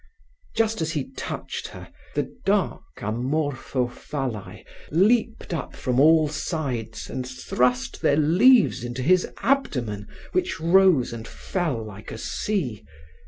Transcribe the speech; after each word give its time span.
Just 0.55 0.81
as 0.81 0.93
he 0.93 1.11
touched 1.11 1.67
her, 1.67 1.89
the 2.15 2.33
dark 2.43 2.81
Amorphophalli 2.97 4.65
leaped 4.89 5.53
up 5.53 5.75
from 5.75 5.99
all 5.99 6.27
sides 6.27 7.07
and 7.07 7.27
thrust 7.29 8.01
their 8.01 8.17
leaves 8.17 8.83
into 8.83 9.03
his 9.03 9.27
abdomen 9.43 10.07
which 10.31 10.59
rose 10.59 11.13
and 11.13 11.27
fell 11.27 11.85
like 11.85 12.09
a 12.11 12.17
sea. 12.17 12.83